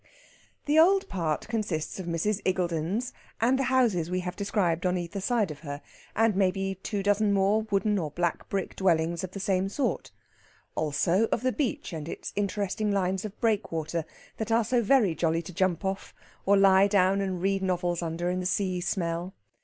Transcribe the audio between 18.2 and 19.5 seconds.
in the sea smell.